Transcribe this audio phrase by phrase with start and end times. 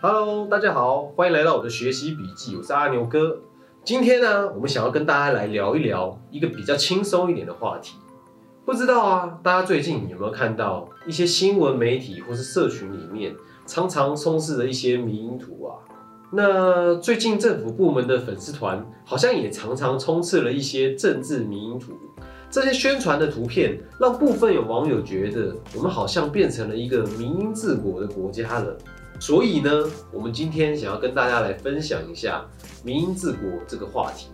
[0.00, 3.36] Hello，大家好，欢迎来到我的学习笔记，我是阿牛哥。
[3.82, 7.96] 今天呢，我们想要跟大家来聊一聊一个比较轻松一点的话题。
[8.64, 13.34] 不知道啊，大家最近有没有看到一些新闻媒体或是社群里面
[13.66, 15.82] 常常充斥着一些迷因图啊？
[16.30, 21.92] 那最近政府部门的粉丝团好像也常常充斥了一些政治迷因图。
[22.48, 28.78] 这些宣传的图片让部分有网友觉得，我们好像变成了一个民音治国的国家了。
[29.20, 29.70] 所以呢，
[30.12, 32.44] 我们今天想要跟大家来分享一下
[32.84, 34.28] 民营治国这个话题。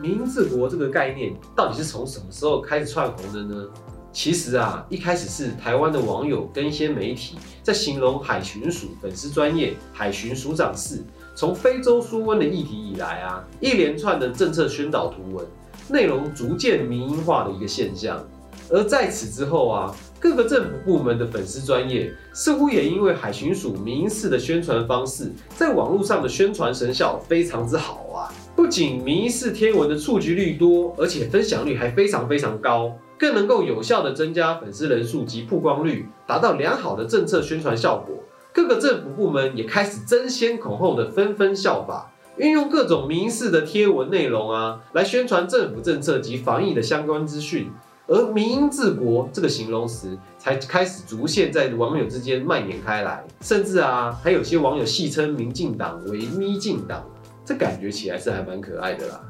[0.00, 3.66] 民营治国这个概念到底是从什么时候开始窜红的呢？
[4.12, 11.02] 其实啊，一开始是台湾的网友跟一些媒体在形容海巡署粉丝专业海巡署长室
[11.34, 15.44] 从非洲输瘟的议题以来啊，一连串的政策宣导图文。
[15.88, 18.24] 内容逐渐民营化的一个现象，
[18.70, 19.94] 而在此之后啊，
[20.24, 28.32] 各个政府部门的粉丝专业似乎也因为海巡署民营式的宣传方式，在网络上的宣传成效非常之好啊！
[28.56, 38.16] 不仅民营式贴文的触及率多，而且分享率还非常非常高，更能够有效的增加粉丝人数及曝光率，达到良好的政策宣传效果。
[38.50, 42.10] 各个政府部门也开始争先恐后的纷纷效法。
[42.38, 47.70] 运用各种民事的贴文内容啊，来宣传政府政策及防疫的相关资讯，
[48.06, 57.02] 而“民英治国”这个形容词才开始逐渐在网友之间蔓延开来，甚至啊，还有些网友戏称民进党为“咪进党”，
[57.44, 59.20] 这感觉起来是还蛮可爱的啦。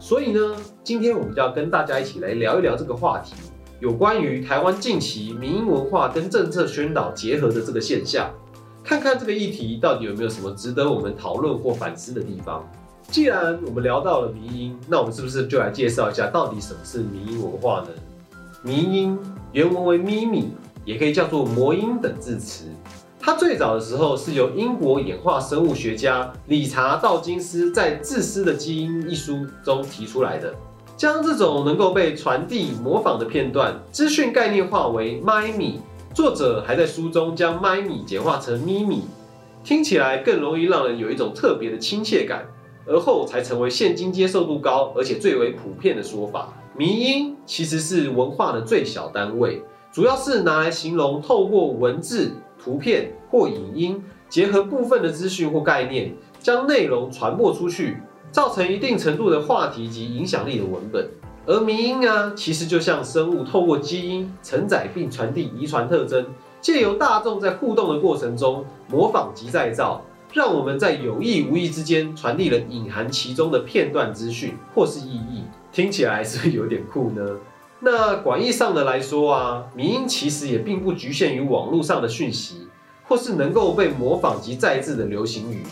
[0.00, 3.34] 所以呢，今天我们就要跟大家一起来聊一聊这个话题，
[3.80, 8.30] 有关于台湾近期民英文化跟政策宣导结合的这个现象。
[8.82, 12.66] 看看这个议题到底有没有什么值得我们讨论或反思的地方。
[13.10, 17.88] 既然我们聊到了民音，那我们是不是就来介绍一下到底什么是民音文化呢？
[18.62, 19.16] 迷音
[19.52, 20.52] 原文为咪咪，
[20.84, 22.64] 也可以叫做魔音等字词。
[23.20, 30.52] 它最早的时候是由英国演化生物学家理查道金斯在《自私的基因》一书中提出来的，
[30.96, 35.80] 将这种能够被传递、模仿的片段资讯概念化为咪咪。
[36.12, 39.04] 作者还在书中将咪咪简化成咪咪，
[39.62, 42.44] 听起来更容易让人有一种特别的亲切感，
[42.86, 46.52] 而后才成为现今接受度高而且最为普遍的说法。
[46.78, 57.96] 迷音其实是文化的最小单位，主要是拿来形容透过文字、图片或影音结合部分的资讯或概念，将内容传播出去，
[58.30, 61.10] 造成一定程度的话题及影响力的文本。
[61.46, 66.26] 而迷音啊，其实就像生物透过基因承载并传递遗传特征，
[66.60, 70.00] 借由大众在互动的过程中模仿及再造，
[70.32, 75.42] 让我们在有意无意之间传递了隐含其中的片段资讯或是意义。
[75.72, 77.36] 听起来是不是有点酷呢？
[77.80, 82.66] 那广义上的来说啊，迷音其实也并不局限于网络上的讯息，
[83.06, 85.62] 或是能够被模仿及再制的流行语，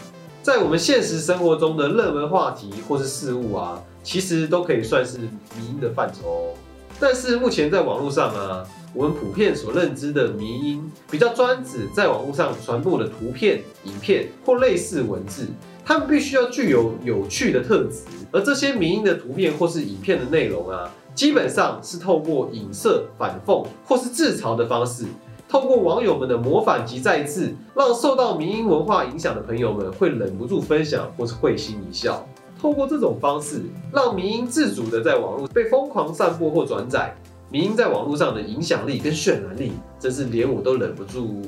[0.42, 3.82] 在我们现实生活中的热门话题或是事物啊。
[4.04, 6.54] 其实都可以算是迷音的范畴，
[7.00, 8.64] 但是目前在网络上啊，
[8.94, 15.48] 我们普遍所认知的迷音，比较专指在网络上传播的图片、影片或类似文字，
[15.88, 18.00] 他们必须要具有有趣的特质，
[18.32, 25.04] 而这些迷音的图片或是影片的内容啊，基本上是透过影射、反讽或是自嘲的方式，
[25.48, 32.26] 透过网友们的模仿及再制，让受到迷音文化影响的朋友们会忍不住分享或是会心一笑。
[32.60, 37.14] 透过这种方式，让民音自主的在网络被疯狂散播或转载，
[37.48, 39.70] 民音在网络上的影响力跟渲染力，
[40.00, 41.42] 真是连我都忍不住。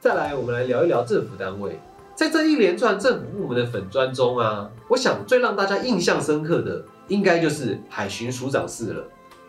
[0.00, 1.78] 再来，我们来聊一聊政府单位，
[2.14, 9.04] 在这一连串政府部门的粉砖中啊，我想最让大家印象深刻的，应该就是海巡署长室了。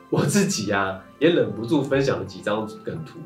[0.09, 3.19] 我自己呀，也忍不住分享了几张梗图。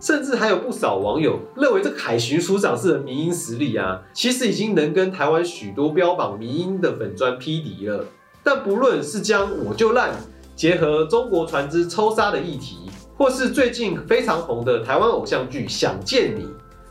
[0.00, 8.04] 甚至还有不少网友认为，这个海巡署长室的民音实力啊，其实已经能跟台湾许多标榜民音的粉砖匹敌了。
[8.42, 10.14] 但不论是将我就烂
[10.54, 16.42] 结合中国船只抽沙的议题，或是最近非常红的台湾偶像剧《想见你》，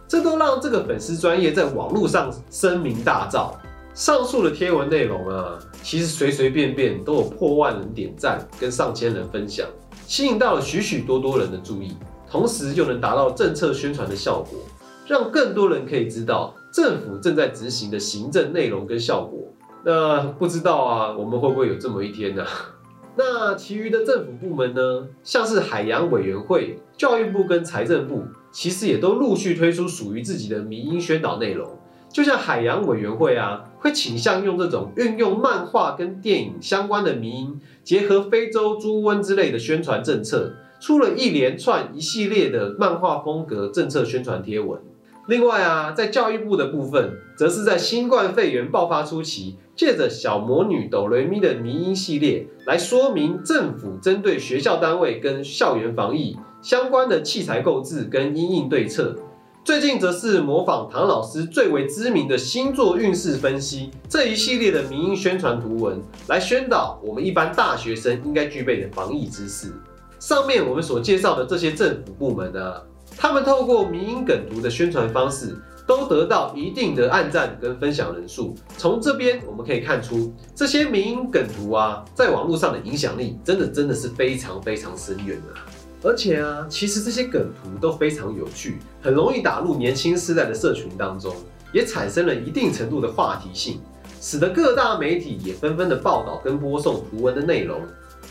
[0.07, 3.51] 这都让这个粉丝专业在网络上声名大噪。
[3.93, 9.67] 上述的贴文内容啊，其实随随便便都有破万人点赞跟上千人分享，
[10.07, 11.95] 吸引到了许许多多人的注意。
[12.29, 14.59] 同时又能达到政策宣传的效果，
[15.05, 19.39] 让更多人可以知道政府正在执行的行政内容跟效果。
[19.85, 22.43] 那不知道啊，我们会不会有这么一天呢？
[23.15, 25.07] 那其余的政府部门呢？
[25.23, 28.23] 像是海洋委员会、教育部跟财政部，
[28.53, 31.69] 其实也都陆续推出属于自己的民音宣导内容。
[32.09, 40.53] 就像海洋委员会啊，会倾向用这种运用漫画跟电影相关的民音，结合非洲猪瘟之类的宣传政策。
[40.79, 44.81] 出了一连串一系列的漫画风格政策宣传贴文，
[45.27, 59.15] 另外啊，在教育部的部分，则是在新冠肺炎爆发初期，借着小魔女哆瑞咪的迷音系列，来说明政府针对学校单位跟校园防疫相关的器材购置跟因应对策。
[59.63, 69.71] 最近则是模仿唐老师最为知名的星座运势分析这一系列的民音宣传图文，来宣导我们一般大学生应该具备的防疫知识。
[70.19, 72.73] 上面我们所介绍的这些政府部门呢，
[73.17, 75.55] 他们透过民音梗图的宣传方式，
[75.87, 78.55] 都得到一定的按赞跟分享人数。
[78.77, 85.65] 从这边我们可以看出，这些民音梗图啊，在网络上的影响力真的真的是非常非常深远啊。
[86.05, 91.33] 而且啊，其实这些梗图都非常有趣，很容易打入年轻世代的社群当中，
[91.71, 93.79] 也产生了一定程度的话题性，
[94.19, 97.79] 使得各大媒体也纷纷的报道跟播送图文的内容。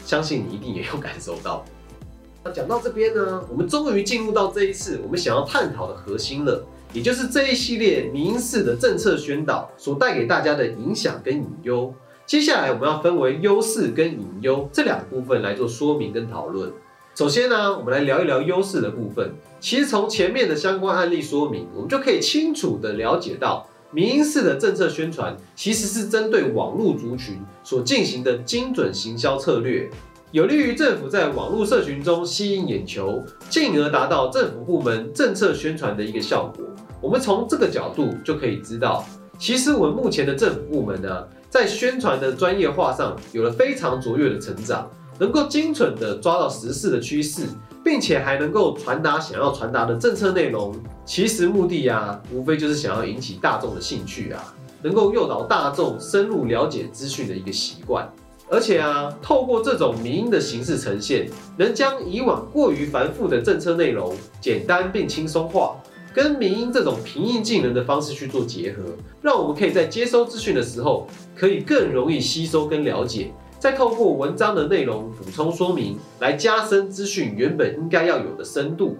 [0.05, 1.65] 相信你一定也有感受到。
[2.45, 11.95] 那讲到这边呢，我们终于进入到这一次我们想要探讨的核心了，也就是这一系列民事的政策宣导所带给大家的影响跟隐忧。
[12.27, 16.73] 接下来我们要分为优势跟隐忧这两个部分来做说明跟讨论。
[17.15, 19.33] 首先呢，我们来聊一聊优势的部分。
[19.61, 29.89] 其实从前面的相关案例说明，我们就可以清楚的了解到，民营式的政策宣传其实是针对网络族群所进行的精准行销策略，
[30.33, 36.65] 有利于政府在网络社群中吸引眼球，进而达到政府部门政策宣传的一个效果。
[37.03, 39.05] 我们从这个角度就可以知道，
[39.39, 44.91] 其实我们目前的政府部门呢，在宣传的专业化上有了非常卓越的成长。
[45.19, 47.43] 能够精准的抓到时事的趋势，
[47.85, 50.75] 并且还能够传达想要传达的政策内容，
[51.05, 54.43] 其实目的呀，无非就是想要引起大众的兴趣啊，
[54.83, 58.11] 能够诱导大众深入了解资讯的一个习惯。
[58.53, 61.27] 而且啊，透过这种民音的形式呈现，
[61.57, 65.75] 能将以往过于繁复的政策内容简单并轻松化，
[66.13, 68.83] 跟民音这种平易近人的方式去做结合，
[69.23, 73.33] 让我们可以在接收资讯的时候，可以更容易吸收跟了解。
[73.59, 78.99] 再透过文章的内容补充说明，来加深资讯原本应该要有的深度。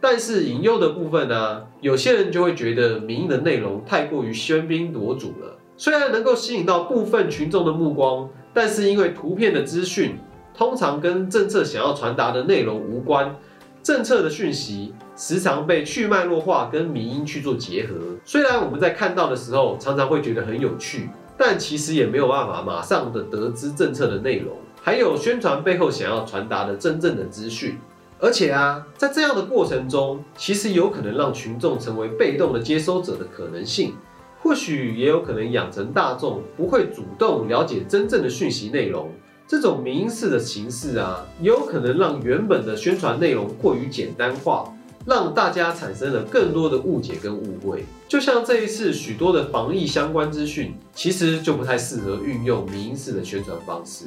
[0.00, 5.58] 但是引诱的部分呢，有些人就会觉得民音的内容太过于喧宾夺主了。
[5.76, 10.18] 虽然能够吸引到部分群众的目光，但是因为图片的资讯
[10.54, 13.34] 通常跟政策想要传达的内容无关，
[13.82, 17.94] 政策的讯息时常被去脉络化跟民音去做结合。
[18.24, 21.08] 虽然我们在看到的时候常常会觉得很有趣。
[21.34, 27.78] 但其实也没有办法马上的得知政策的内容，还有宣传背后想要传达的真正的资讯。
[28.20, 33.94] 而且啊，在这样的过程中，其实有可能让群众成为被动的接收者的可能性，
[34.42, 39.10] 或许也有可能养成大众不会主动了解真正的讯息内容。
[39.46, 44.72] 这种民式的形式啊，也有可能让原本的宣传内容过于简单化。
[45.04, 54.04] 让大家产生了更多的误解跟误会，就像这一次许多的防疫相关资讯，其实就不太适合运用民营式的宣传方式，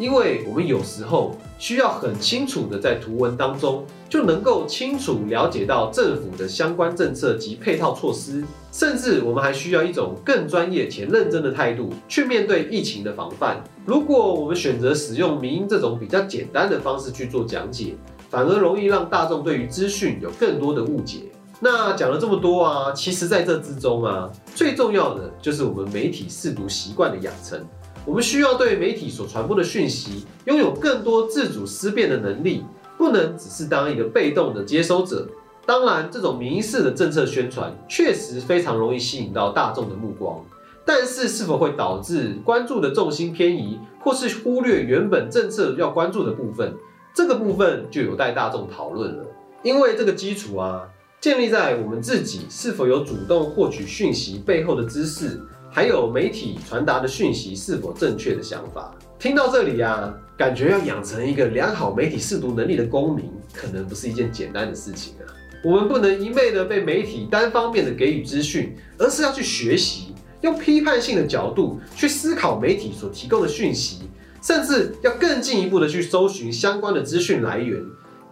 [0.00, 8.42] 因为我们有时候需要很清楚的在图文当中就能够清楚了解到政府的相关政策及配套措施，
[8.72, 13.62] 甚至我们还需要一种更专业且认真的态度去面对疫情的防范。
[13.84, 17.94] 如果我们选择使用民营这种比较简单的方式去做讲解，
[18.30, 21.18] 反而容易让大众对于资讯有更多的误解。
[21.60, 27.60] 那讲了这么多啊，其实在这之中啊，最重要的就是我们媒体试读习惯的养成。
[28.06, 32.64] 我们需要对媒体所传播的讯息拥有更多自主思辨的能力，
[32.96, 35.28] 不能只是当一个被动的接收者。
[35.66, 40.42] 当然，这种民式的政策宣传确实非常容易吸引到大众的目光，
[40.84, 46.74] 但是是否会导致关注的重心偏移，或是忽略原本政策要关注的部分？
[47.14, 49.24] 这个部分就有待大众讨论了，
[49.62, 50.88] 因为这个基础啊，
[51.20, 55.40] 建立在我们自己是否有主动获取讯息背后的知识，
[55.70, 58.92] 还有媒体传达的讯息是否正确的想法。
[59.18, 65.30] 听到这里啊，感觉要养成一个良好媒体试读能力的公民，可能不是一件简单的事情啊。
[65.62, 74.02] 我们不能一昧的被媒体单方面的给予资讯，而是要去学习，用批判性的角度去思考媒体所提供的讯息。
[74.42, 77.78] 甚至要更进一步的去搜寻相关的资讯来源，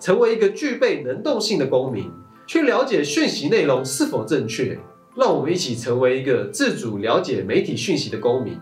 [0.00, 2.10] 成为一个具备能动性的公民，
[2.46, 4.78] 去了解讯息内容是否正确。
[5.18, 8.56] 让我们一起成为一个自主了解媒体讯息的公民。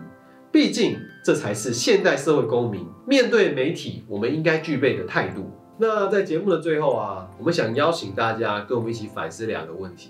[0.51, 5.51] 毕竟，这才是现代社会公民面对媒体我们应该具备的态度。
[5.77, 10.09] 那在节目的最后啊，我们想邀请大家跟我们一起反思两个问题。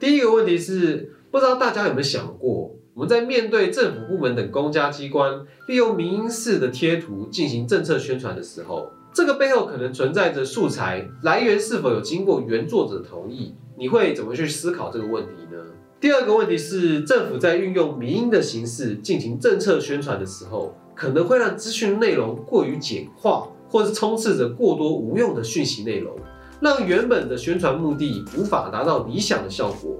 [0.00, 2.74] 第一个问题是，不知道大家有没有想过？
[2.94, 15.62] 我们在面对政府部门等公家机关利用民营式的贴图进行政策宣传的时候，这个背后可能存在着素材来源是否有经过原作者同意，你会怎么去思考这个问题呢？
[16.00, 26.16] 第二个问题是，政府在运用民音的形式进行政策宣传的时候，可能会让资讯内容过于简化，或是充斥着过多无用的讯息内容，
[26.58, 29.94] 让原本的宣传目的无法达到理想的效果。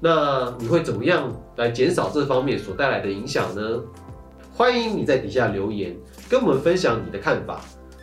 [0.00, 3.80] 那你会怎么样来减少这方面所带来的影响呢？
[4.52, 5.96] 欢迎你在底下留言，
[6.28, 7.60] 跟我们分享你的看法。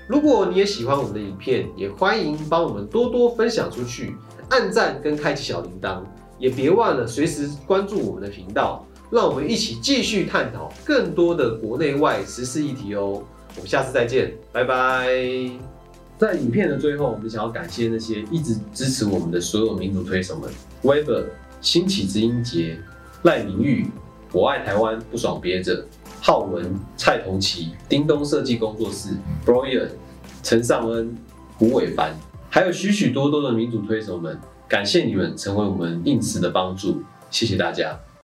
[0.08, 4.16] 如果你也喜欢我们的影片，也欢迎帮我们多多分享出去，
[4.50, 6.02] 按赞跟开启小铃铛，
[6.40, 13.24] 也别忘了随时关注我们的频道，让我们一起继续探讨更多的国内外时事议题哦。
[13.56, 15.08] 我们下次再见，拜拜。
[16.18, 20.50] 在影片的最后，我们想要感谢那些一直支持我们的所有民主推手们
[20.84, 21.26] ：Weber、
[21.62, 22.80] 新起之音节、
[23.24, 23.88] 赖明玉、
[24.32, 25.86] 我爱台湾不爽憋着。
[26.20, 29.10] 浩文、蔡同奇、叮咚设计工作室、
[29.46, 29.88] Brian、
[30.42, 31.16] 陈尚恩、
[31.58, 32.12] 胡伟凡，
[32.50, 38.00] 还有许许多多的民主推手们，感谢你们成为我们应时的帮助，谢谢大家。